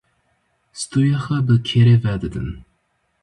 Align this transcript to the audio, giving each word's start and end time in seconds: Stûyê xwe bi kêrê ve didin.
Stûyê 0.79 1.17
xwe 1.23 1.37
bi 1.47 1.55
kêrê 1.67 1.95
ve 2.03 2.13
didin. 2.21 2.49